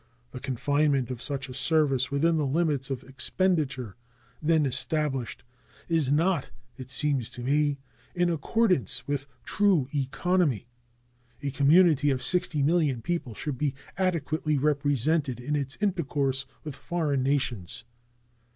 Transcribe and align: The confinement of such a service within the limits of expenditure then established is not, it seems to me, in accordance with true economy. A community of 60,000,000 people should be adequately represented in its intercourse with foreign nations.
The 0.31 0.39
confinement 0.39 1.11
of 1.11 1.21
such 1.21 1.47
a 1.47 1.53
service 1.53 2.09
within 2.09 2.37
the 2.37 2.43
limits 2.43 2.89
of 2.89 3.03
expenditure 3.03 3.95
then 4.41 4.65
established 4.65 5.43
is 5.87 6.11
not, 6.11 6.49
it 6.75 6.89
seems 6.89 7.29
to 7.29 7.41
me, 7.43 7.77
in 8.15 8.27
accordance 8.27 9.07
with 9.07 9.27
true 9.43 9.87
economy. 9.93 10.65
A 11.43 11.51
community 11.51 12.09
of 12.09 12.21
60,000,000 12.21 13.03
people 13.03 13.35
should 13.35 13.59
be 13.59 13.75
adequately 13.95 14.57
represented 14.57 15.39
in 15.39 15.55
its 15.55 15.77
intercourse 15.79 16.47
with 16.63 16.75
foreign 16.75 17.21
nations. 17.21 17.83